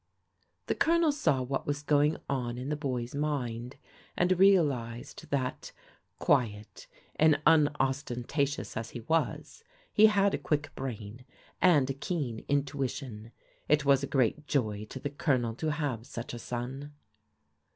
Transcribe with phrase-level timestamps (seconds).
[0.65, 3.75] "The Colonel saw what was going on in the boy's mind,
[4.17, 5.71] and realized that,
[6.17, 11.23] quiet and unostentatious as he was, he had a quick brain,
[11.61, 13.31] and a keen intuition.
[13.69, 16.93] It was a great joy to the Colonel to have such a son.